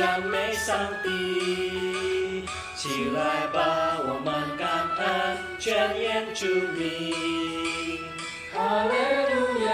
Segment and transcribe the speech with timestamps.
[0.00, 2.46] 赞美上帝！
[2.74, 7.98] 起来吧，我们感恩，全言主名。
[8.50, 8.92] 哈利
[9.28, 9.70] 路亚，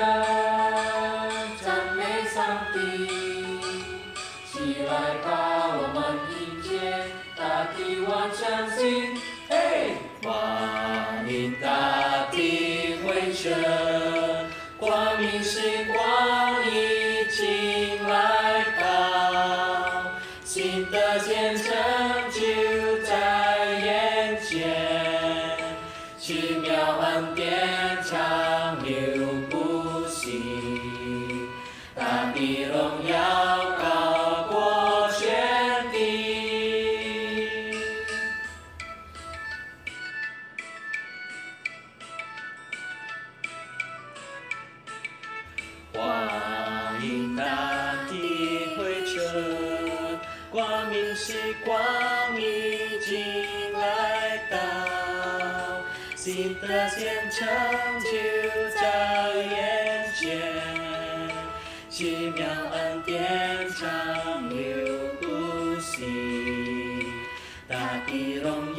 [27.00, 27.85] 恩典
[57.38, 57.46] 成
[58.00, 58.08] 就
[58.74, 58.80] 在
[59.34, 60.40] 眼前，
[61.90, 64.56] 奇妙恩典长流
[65.20, 66.06] 不息，
[67.68, 67.76] 大
[68.06, 68.74] 地荣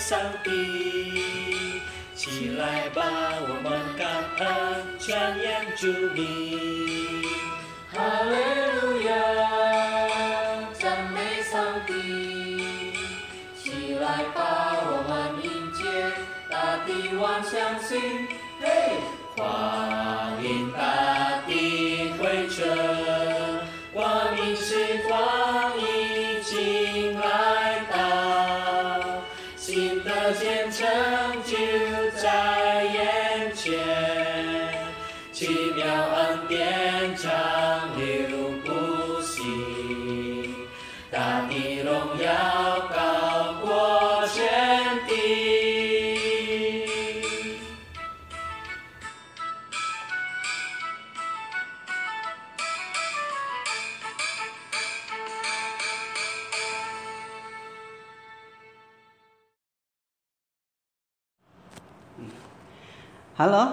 [0.00, 1.82] 上帝！
[2.16, 3.04] 起来吧，
[3.42, 7.22] 我们感恩，全言主名。
[7.92, 8.32] 哈利
[8.80, 9.12] 路亚，
[10.72, 11.54] 赞美上
[11.86, 11.92] 帝！
[13.62, 15.12] 起来吧，我们
[15.44, 15.80] 迎接
[16.50, 18.26] 大地万象新。
[18.58, 18.66] 嘿，
[19.36, 19.42] 欢
[20.42, 20.80] 迎大
[33.62, 33.76] 前，
[35.32, 35.84] 奇妙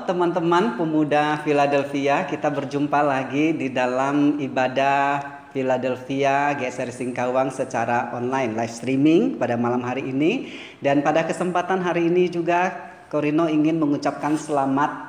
[0.07, 5.19] teman-teman pemuda Philadelphia, kita berjumpa lagi di dalam ibadah
[5.51, 10.55] Philadelphia GSR Singkawang secara online live streaming pada malam hari ini.
[10.79, 12.71] Dan pada kesempatan hari ini juga
[13.11, 15.06] Korino ingin mengucapkan selamat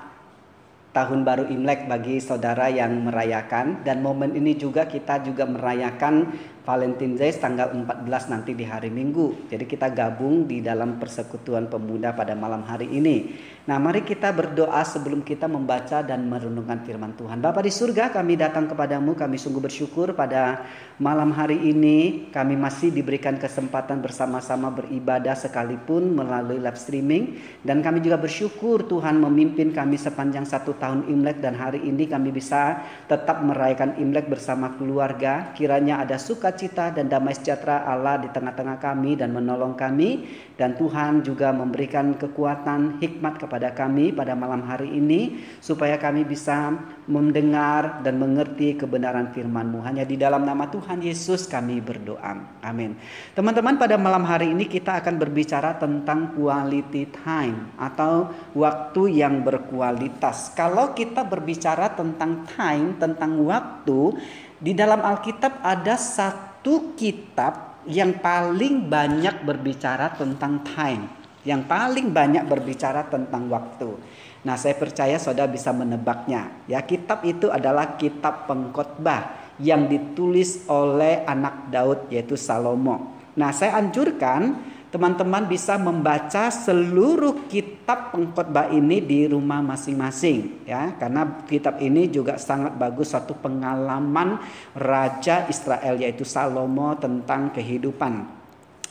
[0.98, 6.34] tahun baru Imlek bagi saudara yang merayakan dan momen ini juga kita juga merayakan
[6.66, 9.48] Valentine Day tanggal 14 nanti di hari Minggu.
[9.48, 13.32] Jadi kita gabung di dalam persekutuan pemuda pada malam hari ini.
[13.64, 17.40] Nah, mari kita berdoa sebelum kita membaca dan merenungkan firman Tuhan.
[17.40, 20.68] Bapa di surga, kami datang kepadamu, kami sungguh bersyukur pada
[20.98, 28.00] malam hari ini kami masih diberikan kesempatan bersama-sama beribadah sekalipun melalui live streaming dan kami
[28.00, 32.80] juga bersyukur Tuhan memimpin kami sepanjang satu tahun tahun Imlek dan hari ini kami bisa
[33.04, 35.52] tetap merayakan Imlek bersama keluarga.
[35.52, 40.24] Kiranya ada sukacita dan damai sejahtera Allah di tengah-tengah kami dan menolong kami
[40.56, 46.72] dan Tuhan juga memberikan kekuatan hikmat kepada kami pada malam hari ini supaya kami bisa
[47.08, 49.80] mendengar dan mengerti kebenaran firman-Mu.
[49.80, 52.60] Hanya di dalam nama Tuhan Yesus kami berdoa.
[52.60, 53.00] Amin.
[53.32, 60.52] Teman-teman pada malam hari ini kita akan berbicara tentang quality time atau waktu yang berkualitas.
[60.52, 64.16] Kalau kita berbicara tentang time, tentang waktu,
[64.58, 71.08] di dalam Alkitab ada satu kitab yang paling banyak berbicara tentang time,
[71.46, 73.96] yang paling banyak berbicara tentang waktu.
[74.44, 76.64] Nah, saya percaya saudara bisa menebaknya.
[76.70, 83.18] Ya, kitab itu adalah kitab pengkhotbah yang ditulis oleh anak Daud yaitu Salomo.
[83.34, 91.44] Nah, saya anjurkan teman-teman bisa membaca seluruh kitab pengkhotbah ini di rumah masing-masing ya karena
[91.44, 94.40] kitab ini juga sangat bagus satu pengalaman
[94.72, 98.40] raja Israel yaitu Salomo tentang kehidupan.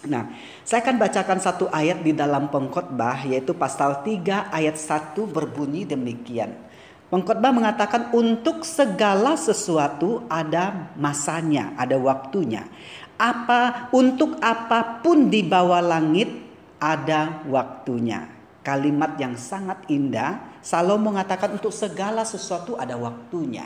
[0.05, 0.29] Nah,
[0.61, 6.53] saya akan bacakan satu ayat di dalam pengkhotbah yaitu pasal 3 ayat 1 berbunyi demikian.
[7.07, 12.67] Pengkhotbah mengatakan untuk segala sesuatu ada masanya, ada waktunya
[13.17, 16.29] apa untuk apa pun di bawah langit
[16.77, 18.29] ada waktunya.
[18.61, 20.61] Kalimat yang sangat indah.
[20.61, 23.65] Salomo mengatakan untuk segala sesuatu ada waktunya.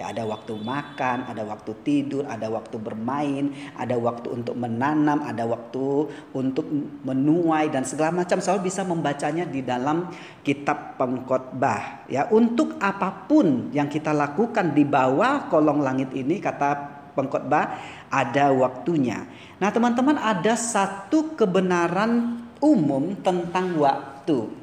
[0.00, 5.44] Ya, ada waktu makan, ada waktu tidur, ada waktu bermain, ada waktu untuk menanam, ada
[5.44, 6.64] waktu untuk
[7.04, 8.40] menuai dan segala macam.
[8.40, 10.08] Saya bisa membacanya di dalam
[10.40, 12.08] kitab pengkhotbah.
[12.08, 17.76] Ya, untuk apa pun yang kita lakukan di bawah kolong langit ini kata pengkhotbah
[18.08, 19.28] ada waktunya.
[19.60, 24.59] Nah, teman-teman ada satu kebenaran umum tentang waktu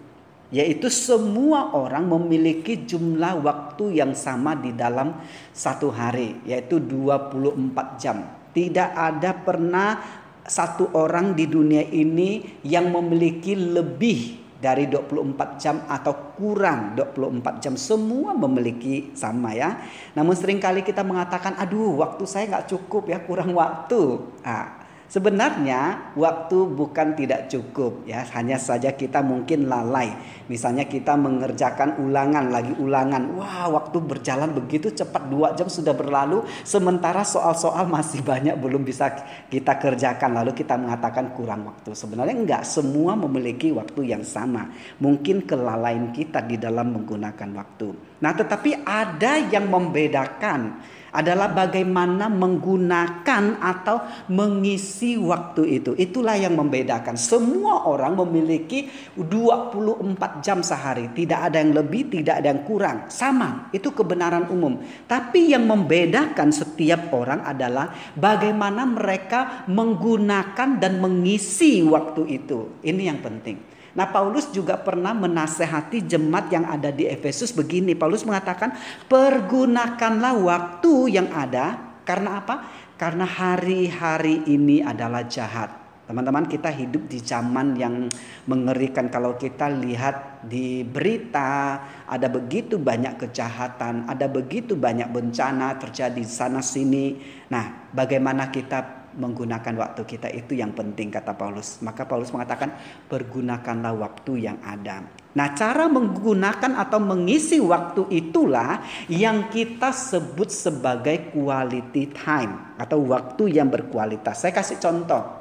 [0.48, 5.20] yaitu semua orang memiliki jumlah waktu yang sama di dalam
[5.52, 8.24] satu hari yaitu 24 jam.
[8.56, 10.00] Tidak ada pernah
[10.48, 17.76] satu orang di dunia ini yang memiliki lebih dari 24 jam atau kurang 24 jam
[17.78, 19.78] semua memiliki sama ya.
[20.18, 24.18] Namun sering kali kita mengatakan aduh waktu saya nggak cukup ya kurang waktu.
[24.42, 24.77] Nah,
[25.08, 30.12] Sebenarnya waktu bukan tidak cukup ya, hanya saja kita mungkin lalai.
[30.52, 33.40] Misalnya kita mengerjakan ulangan lagi ulangan.
[33.40, 39.08] Wah, waktu berjalan begitu cepat dua jam sudah berlalu sementara soal-soal masih banyak belum bisa
[39.48, 41.96] kita kerjakan lalu kita mengatakan kurang waktu.
[41.96, 44.76] Sebenarnya enggak, semua memiliki waktu yang sama.
[45.00, 48.20] Mungkin kelalaian kita di dalam menggunakan waktu.
[48.20, 55.92] Nah, tetapi ada yang membedakan adalah bagaimana menggunakan atau mengisi waktu itu.
[55.96, 57.16] Itulah yang membedakan.
[57.16, 61.12] Semua orang memiliki 24 jam sehari.
[61.14, 63.08] Tidak ada yang lebih, tidak ada yang kurang.
[63.08, 64.80] Sama, itu kebenaran umum.
[65.08, 72.82] Tapi yang membedakan setiap orang adalah bagaimana mereka menggunakan dan mengisi waktu itu.
[72.84, 73.77] Ini yang penting.
[73.98, 77.98] Nah, Paulus juga pernah menasehati jemaat yang ada di Efesus begini.
[77.98, 78.78] Paulus mengatakan,
[79.10, 82.56] "Pergunakanlah waktu yang ada karena apa?
[82.94, 88.08] Karena hari-hari ini adalah jahat." Teman-teman, kita hidup di zaman yang
[88.48, 96.24] mengerikan kalau kita lihat di berita ada begitu banyak kejahatan, ada begitu banyak bencana terjadi
[96.24, 97.20] sana sini.
[97.52, 101.82] Nah, bagaimana kita menggunakan waktu kita itu yang penting kata Paulus.
[101.82, 102.78] Maka Paulus mengatakan
[103.10, 105.04] pergunakanlah waktu yang ada.
[105.34, 113.58] Nah, cara menggunakan atau mengisi waktu itulah yang kita sebut sebagai quality time atau waktu
[113.58, 114.46] yang berkualitas.
[114.46, 115.38] Saya kasih contoh.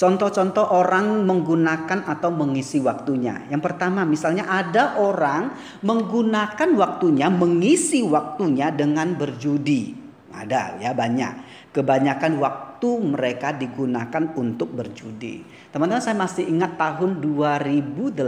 [0.00, 3.44] Contoh-contoh orang menggunakan atau mengisi waktunya.
[3.52, 5.52] Yang pertama, misalnya ada orang
[5.84, 9.92] menggunakan waktunya, mengisi waktunya dengan berjudi.
[10.32, 11.49] Ada ya banyak.
[11.70, 15.46] Kebanyakan waktu mereka digunakan untuk berjudi.
[15.70, 18.18] Teman-teman saya masih ingat tahun 2008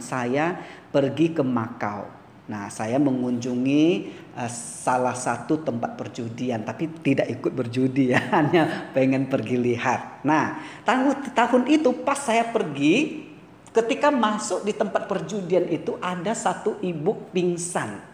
[0.00, 0.56] saya
[0.88, 2.18] pergi ke Makau.
[2.48, 9.28] Nah, saya mengunjungi uh, salah satu tempat perjudian, tapi tidak ikut berjudi ya, hanya pengen
[9.28, 10.24] pergi lihat.
[10.24, 13.28] Nah, tahun tahun itu pas saya pergi,
[13.68, 18.07] ketika masuk di tempat perjudian itu ada satu ibu pingsan.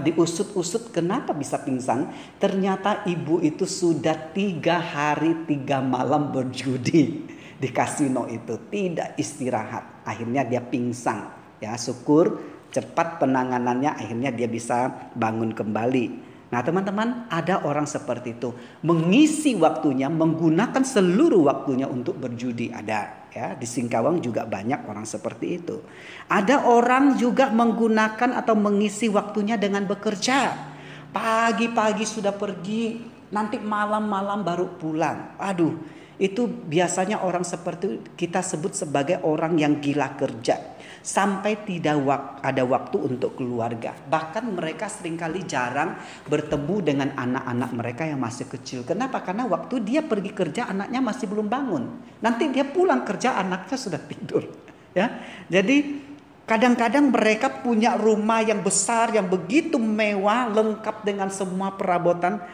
[0.00, 2.08] Diusut-usut kenapa bisa pingsan?
[2.40, 7.28] Ternyata ibu itu sudah tiga hari tiga malam berjudi
[7.62, 10.02] di kasino itu tidak istirahat.
[10.08, 11.30] Akhirnya dia pingsan.
[11.62, 16.32] Ya syukur cepat penanganannya akhirnya dia bisa bangun kembali.
[16.52, 18.52] Nah teman-teman ada orang seperti itu
[18.84, 23.21] mengisi waktunya menggunakan seluruh waktunya untuk berjudi ada.
[23.32, 25.80] Ya di Singkawang juga banyak orang seperti itu.
[26.28, 30.70] Ada orang juga menggunakan atau mengisi waktunya dengan bekerja.
[31.12, 35.36] Pagi-pagi sudah pergi, nanti malam-malam baru pulang.
[35.36, 35.76] Aduh,
[36.16, 40.71] itu biasanya orang seperti kita sebut sebagai orang yang gila kerja
[41.02, 43.90] sampai tidak wak ada waktu untuk keluarga.
[43.92, 45.98] Bahkan mereka sering kali jarang
[46.30, 48.86] bertemu dengan anak-anak mereka yang masih kecil.
[48.86, 49.20] Kenapa?
[49.20, 51.84] Karena waktu dia pergi kerja anaknya masih belum bangun.
[52.22, 54.46] Nanti dia pulang kerja anaknya sudah tidur.
[54.92, 56.04] Ya, jadi
[56.44, 62.44] kadang-kadang mereka punya rumah yang besar yang begitu mewah, lengkap dengan semua perabotan.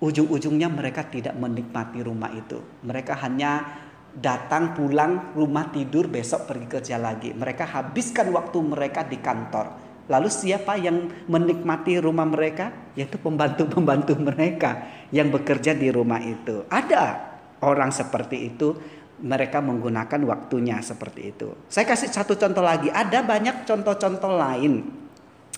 [0.00, 2.56] Ujung-ujungnya mereka tidak menikmati rumah itu.
[2.88, 3.84] Mereka hanya
[4.14, 7.34] datang pulang rumah tidur besok pergi kerja lagi.
[7.34, 9.82] Mereka habiskan waktu mereka di kantor.
[10.06, 12.70] Lalu siapa yang menikmati rumah mereka?
[12.94, 16.62] Yaitu pembantu-pembantu mereka yang bekerja di rumah itu.
[16.68, 18.76] Ada orang seperti itu,
[19.24, 21.56] mereka menggunakan waktunya seperti itu.
[21.66, 22.92] Saya kasih satu contoh lagi.
[22.92, 25.04] Ada banyak contoh-contoh lain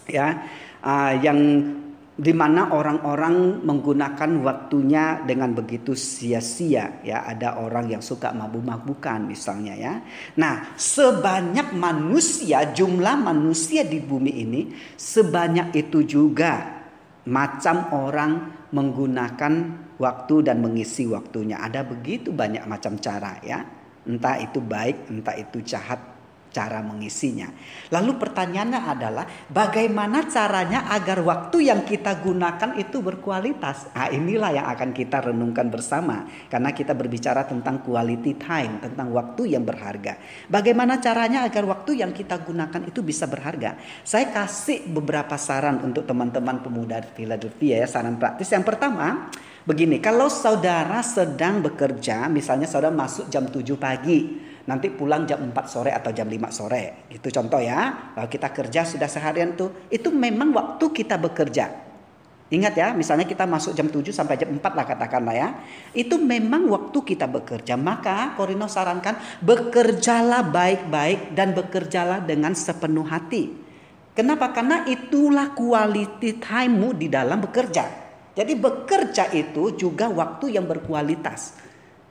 [0.07, 0.47] ya
[0.87, 1.39] uh, yang
[2.17, 7.29] di mana orang-orang menggunakan waktunya dengan begitu sia-sia ya.
[7.29, 9.95] Ada orang yang suka mabuk-mabukan misalnya ya.
[10.41, 14.63] Nah sebanyak manusia jumlah manusia di bumi ini
[14.97, 16.81] sebanyak itu juga
[17.29, 18.33] macam orang
[18.73, 19.55] menggunakan
[20.01, 21.61] waktu dan mengisi waktunya.
[21.61, 23.61] Ada begitu banyak macam cara ya.
[24.09, 26.16] Entah itu baik entah itu jahat
[26.57, 27.53] cara mengisinya.
[27.93, 33.93] Lalu pertanyaannya adalah bagaimana caranya agar waktu yang kita gunakan itu berkualitas.
[33.93, 39.53] Nah, inilah yang akan kita renungkan bersama karena kita berbicara tentang quality time, tentang waktu
[39.53, 40.17] yang berharga.
[40.49, 43.77] Bagaimana caranya agar waktu yang kita gunakan itu bisa berharga?
[44.01, 48.49] Saya kasih beberapa saran untuk teman-teman pemuda Philadelphia ya, saran praktis.
[48.49, 49.29] Yang pertama,
[49.67, 54.39] begini, kalau saudara sedang bekerja, misalnya saudara masuk jam 7 pagi,
[54.71, 57.07] nanti pulang jam 4 sore atau jam 5 sore.
[57.11, 58.15] Itu contoh ya.
[58.15, 61.87] Kalau kita kerja sudah seharian tuh, itu memang waktu kita bekerja.
[62.47, 65.49] Ingat ya, misalnya kita masuk jam 7 sampai jam 4 lah katakanlah ya.
[65.91, 67.75] Itu memang waktu kita bekerja.
[67.75, 73.51] Maka Korino sarankan bekerjalah baik-baik dan bekerjalah dengan sepenuh hati.
[74.15, 74.55] Kenapa?
[74.55, 78.06] Karena itulah quality time-mu di dalam bekerja.
[78.37, 81.57] Jadi bekerja itu juga waktu yang berkualitas.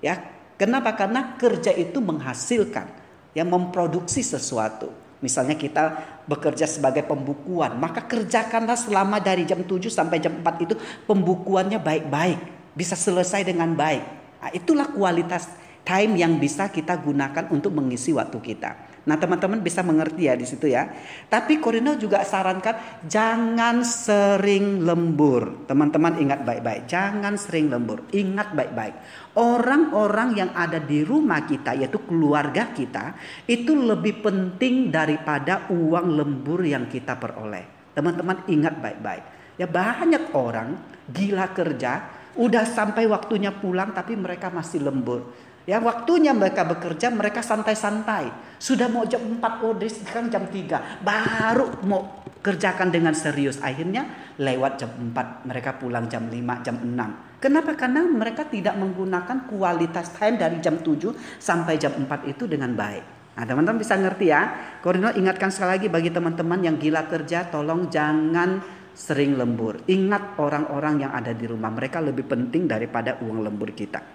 [0.02, 0.96] Ya, Kenapa?
[0.96, 2.88] Karena kerja itu menghasilkan,
[3.36, 4.88] yang memproduksi sesuatu.
[5.20, 10.76] Misalnya kita bekerja sebagai pembukuan, maka kerjakanlah selama dari jam 7 sampai jam 4 itu
[11.04, 12.40] pembukuannya baik-baik,
[12.72, 14.04] bisa selesai dengan baik.
[14.40, 15.52] Nah, itulah kualitas
[15.84, 18.72] time yang bisa kita gunakan untuk mengisi waktu kita.
[19.06, 20.90] Nah teman-teman bisa mengerti ya di situ ya.
[21.30, 25.70] Tapi Korino juga sarankan jangan sering lembur.
[25.70, 26.90] Teman-teman ingat baik-baik.
[26.90, 28.02] Jangan sering lembur.
[28.10, 28.96] Ingat baik-baik.
[29.38, 33.14] Orang-orang yang ada di rumah kita yaitu keluarga kita
[33.46, 37.94] itu lebih penting daripada uang lembur yang kita peroleh.
[37.94, 39.24] Teman-teman ingat baik-baik.
[39.56, 40.76] Ya banyak orang
[41.08, 45.32] gila kerja udah sampai waktunya pulang tapi mereka masih lembur.
[45.66, 48.30] Ya waktunya mereka bekerja mereka santai-santai.
[48.62, 51.02] Sudah mau jam 4 oh sekarang jam 3.
[51.02, 53.58] Baru mau kerjakan dengan serius.
[53.66, 54.06] Akhirnya
[54.38, 57.42] lewat jam 4 mereka pulang jam 5 jam 6.
[57.42, 57.74] Kenapa?
[57.74, 63.34] Karena mereka tidak menggunakan kualitas time dari jam 7 sampai jam 4 itu dengan baik.
[63.36, 64.42] Nah teman-teman bisa ngerti ya.
[64.86, 68.62] Korino ingatkan sekali lagi bagi teman-teman yang gila kerja tolong jangan
[68.96, 69.82] sering lembur.
[69.90, 74.15] Ingat orang-orang yang ada di rumah mereka lebih penting daripada uang lembur kita.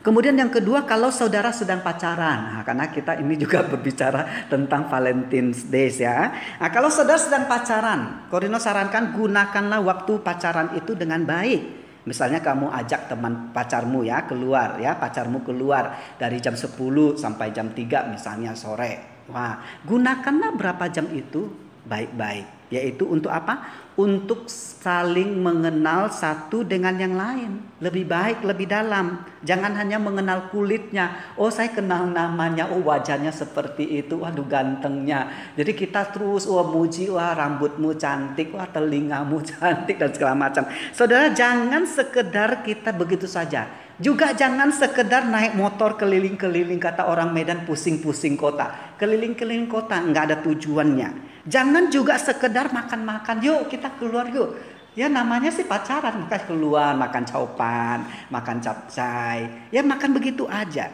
[0.00, 5.68] Kemudian yang kedua kalau saudara sedang pacaran, nah, karena kita ini juga berbicara tentang Valentine's
[5.68, 6.32] Days ya.
[6.56, 11.80] Nah, kalau saudara sedang pacaran, Korino sarankan gunakanlah waktu pacaran itu dengan baik.
[12.08, 16.72] Misalnya kamu ajak teman pacarmu ya keluar ya, pacarmu keluar dari jam 10
[17.20, 19.24] sampai jam 3 misalnya sore.
[19.28, 21.52] Wah, gunakanlah berapa jam itu
[21.84, 22.59] baik-baik.
[22.70, 23.82] Yaitu untuk apa?
[24.00, 27.60] untuk saling mengenal satu dengan yang lain.
[27.84, 29.28] Lebih baik, lebih dalam.
[29.44, 31.36] Jangan hanya mengenal kulitnya.
[31.36, 35.52] Oh saya kenal namanya, oh wajahnya seperti itu, waduh gantengnya.
[35.52, 40.64] Jadi kita terus, wah oh, muji, wah rambutmu cantik, wah telingamu cantik dan segala macam.
[40.96, 43.68] Saudara jangan sekedar kita begitu saja.
[44.00, 48.96] Juga jangan sekedar naik motor keliling-keliling kata orang Medan pusing-pusing kota.
[48.96, 51.29] Keliling-keliling kota nggak ada tujuannya.
[51.50, 54.54] Jangan juga sekedar makan-makan, yuk kita keluar yuk.
[54.94, 60.90] Ya namanya sih pacaran, maka keluar makan caupan, makan capcay, ya makan begitu aja.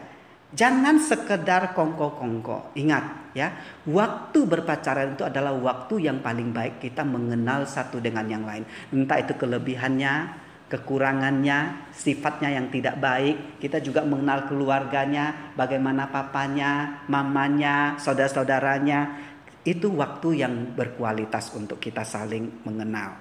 [0.57, 2.73] Jangan sekedar kongko-kongko.
[2.73, 3.53] Ingat ya,
[3.85, 8.65] waktu berpacaran itu adalah waktu yang paling baik kita mengenal satu dengan yang lain.
[8.95, 10.15] Entah itu kelebihannya,
[10.67, 13.59] kekurangannya, sifatnya yang tidak baik.
[13.59, 19.26] Kita juga mengenal keluarganya, bagaimana papanya, mamanya, saudara-saudaranya.
[19.67, 23.19] Itu waktu yang berkualitas untuk kita saling mengenal.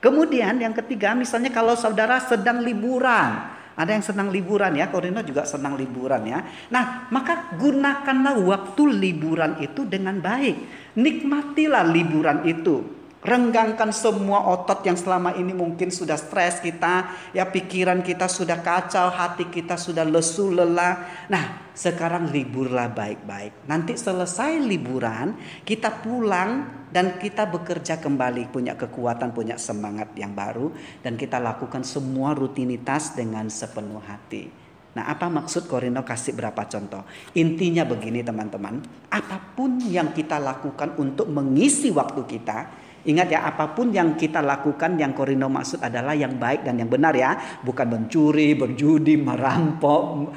[0.00, 5.44] Kemudian yang ketiga, misalnya kalau saudara sedang liburan, ada yang senang liburan ya, Korino juga
[5.44, 6.40] senang liburan ya.
[6.72, 10.56] Nah, maka gunakanlah waktu liburan itu dengan baik.
[10.96, 12.95] Nikmatilah liburan itu.
[13.24, 19.08] Renggangkan semua otot yang selama ini mungkin sudah stres kita, ya pikiran kita sudah kacau,
[19.08, 21.26] hati kita sudah lesu, lelah.
[21.32, 23.66] Nah, sekarang liburlah baik-baik.
[23.66, 25.32] Nanti selesai liburan,
[25.64, 30.70] kita pulang dan kita bekerja kembali, punya kekuatan, punya semangat yang baru
[31.00, 34.66] dan kita lakukan semua rutinitas dengan sepenuh hati.
[34.96, 37.04] Nah, apa maksud Korino kasih berapa contoh?
[37.36, 38.80] Intinya begini teman-teman,
[39.12, 44.42] apa pun yang kita lakukan untuk mengisi waktu kita, Ingat ya, apa pun yang kita
[44.42, 47.38] lakukan yang Korino maksud adalah yang baik dan yang benar ya.
[47.62, 50.34] Bukan mencuri, berjudi, merampok,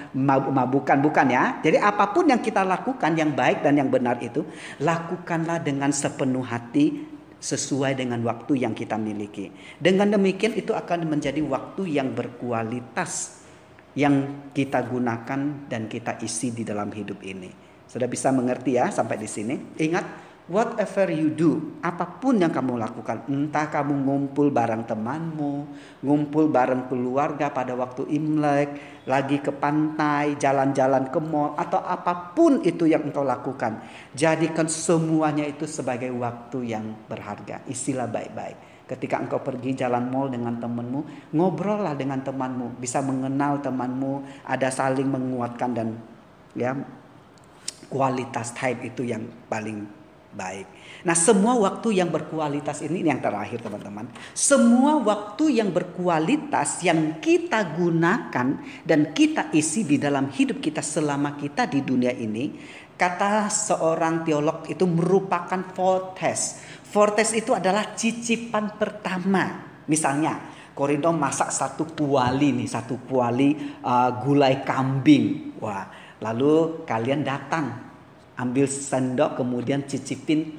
[0.54, 1.58] mabukan, bukan ya.
[1.66, 4.46] Jadi apa pun yang kita lakukan yang baik dan yang benar itu,
[4.86, 9.50] lakukanlah dengan sepenuh hati sesuai dengan waktu yang kita miliki.
[9.82, 13.42] Dengan demikian itu akan menjadi waktu yang berkualitas
[13.98, 17.50] yang kita gunakan dan kita isi di dalam hidup ini.
[17.90, 19.58] Sudah bisa mengerti ya sampai di sini?
[19.82, 25.70] Ingat whatever you do, apa pun yang kamu lakukan, entah kamu ngumpul bareng temanmu,
[26.02, 28.70] ngumpul bareng keluarga pada waktu Imlek,
[29.06, 33.80] lagi ke pantai, jalan-jalan ke mall, atau apa pun itu yang engkau lakukan,
[34.18, 37.62] jadikan semuanya itu sebagai waktu yang berharga.
[37.70, 38.90] Isilah baik-baik.
[38.90, 45.06] Ketika engkau pergi jalan mall dengan temanmu, ngobrollah dengan temanmu, bisa mengenal temanmu, ada saling
[45.06, 45.94] menguatkan dan
[46.58, 46.74] ya
[47.86, 49.99] kualitas time itu yang paling
[50.30, 50.68] baik.
[51.08, 54.06] Nah, semua waktu yang berkualitas ini, yang terakhir teman-teman.
[54.38, 58.48] Semua waktu yang berkualitas yang kita gunakan
[58.86, 62.54] dan kita isi di dalam hidup kita selama kita di dunia ini,
[62.94, 66.62] kata seorang teolog itu merupakan fortes.
[66.86, 69.66] Fortes itu adalah cicipan pertama.
[69.90, 73.52] Misalnya, Korindo masak satu kuali nih, satu kuali
[73.84, 75.58] uh, gulai kambing.
[75.60, 75.92] Wah,
[76.24, 77.89] lalu kalian datang
[78.40, 80.56] ambil sendok kemudian cicipin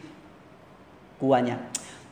[1.17, 1.57] kuahnya.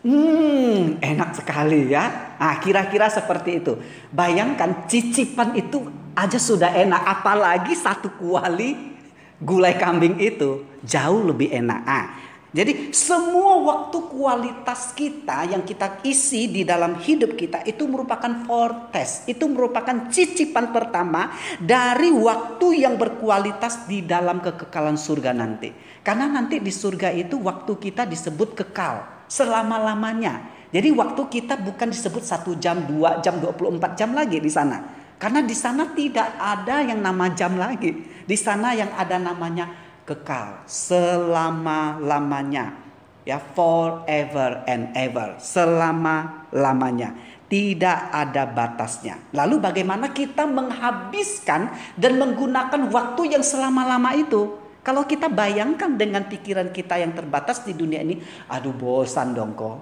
[0.00, 2.36] Hmm, enak sekali ya.
[2.40, 3.76] Ah, kira-kira seperti itu.
[4.08, 5.84] Bayangkan cicipan itu
[6.16, 8.96] aja sudah enak, apalagi satu kuali
[9.42, 11.80] gulai kambing itu jauh lebih enak.
[11.84, 12.04] Ah,
[12.48, 19.28] jadi semua waktu kualitas kita yang kita isi di dalam hidup kita itu merupakan fortes,
[19.28, 21.28] itu merupakan cicipan pertama
[21.60, 25.76] dari waktu yang berkualitas di dalam kekekalan surga nanti.
[26.00, 30.56] Karena nanti di surga itu waktu kita disebut kekal selama-lamanya.
[30.72, 34.88] Jadi waktu kita bukan disebut satu jam, dua jam, 24 jam lagi di sana.
[35.20, 37.92] Karena di sana tidak ada yang nama jam lagi.
[38.24, 42.88] Di sana yang ada namanya kekal selama-lamanya.
[43.28, 47.12] Ya forever and ever selama-lamanya.
[47.48, 49.20] Tidak ada batasnya.
[49.36, 54.56] Lalu bagaimana kita menghabiskan dan menggunakan waktu yang selama-lama itu?
[54.80, 58.16] Kalau kita bayangkan dengan pikiran kita yang terbatas di dunia ini
[58.48, 59.76] aduh bosan dong kok.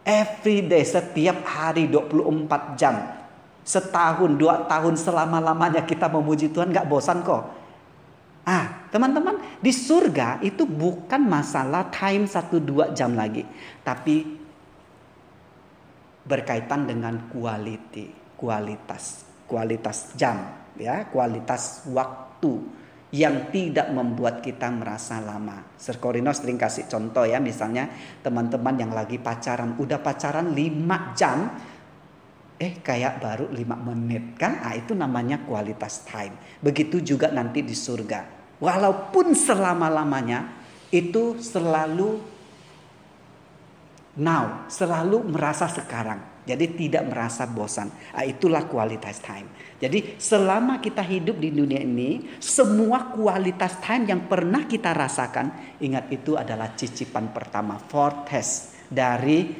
[0.00, 2.96] Every day setiap hari 24 jam.
[3.66, 7.65] Setahun dua tahun selama-lamanya kita memuji Tuhan nggak bosan kok
[8.46, 13.42] Ah, teman-teman, di surga itu bukan masalah time satu dua jam lagi,
[13.82, 14.22] tapi
[16.22, 22.62] berkaitan dengan quality, kualitas, kualitas jam, ya, kualitas waktu
[23.10, 25.66] yang tidak membuat kita merasa lama.
[25.74, 27.90] Serkorino sering kasih contoh ya, misalnya
[28.22, 31.50] teman-teman yang lagi pacaran, udah pacaran 5 jam,
[32.62, 34.62] eh kayak baru 5 menit kan?
[34.62, 36.62] Ah itu namanya kualitas time.
[36.62, 40.48] Begitu juga nanti di surga Walaupun selama-lamanya
[40.88, 42.16] itu selalu
[44.16, 46.36] now, selalu merasa sekarang.
[46.46, 47.90] Jadi tidak merasa bosan.
[47.90, 49.50] Nah, itulah kualitas time.
[49.82, 56.06] Jadi selama kita hidup di dunia ini, semua kualitas time yang pernah kita rasakan, ingat
[56.14, 59.50] itu adalah cicipan pertama, fortes dari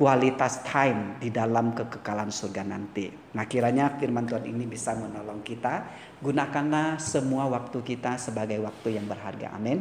[0.00, 3.19] kualitas time di dalam kekekalan surga nanti.
[3.30, 5.86] Nah kiranya firman Tuhan ini bisa menolong kita.
[6.18, 9.54] Gunakanlah semua waktu kita sebagai waktu yang berharga.
[9.54, 9.78] Amin.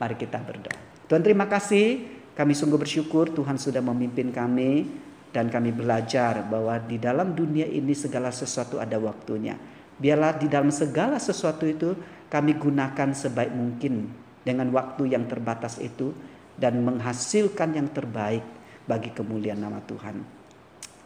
[0.00, 0.76] Mari kita berdoa.
[1.04, 2.16] Tuhan terima kasih.
[2.36, 5.04] Kami sungguh bersyukur Tuhan sudah memimpin kami.
[5.28, 9.52] Dan kami belajar bahwa di dalam dunia ini segala sesuatu ada waktunya.
[9.96, 11.92] Biarlah di dalam segala sesuatu itu
[12.32, 14.08] kami gunakan sebaik mungkin
[14.40, 16.16] dengan waktu yang terbatas itu
[16.56, 18.44] dan menghasilkan yang terbaik
[18.88, 20.35] bagi kemuliaan nama Tuhan.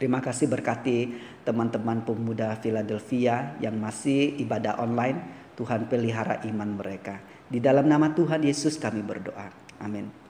[0.01, 1.13] Terima kasih berkati
[1.45, 5.37] teman-teman pemuda Philadelphia yang masih ibadah online.
[5.61, 7.21] Tuhan pelihara iman mereka.
[7.45, 9.53] Di dalam nama Tuhan Yesus kami berdoa.
[9.77, 10.30] Amin.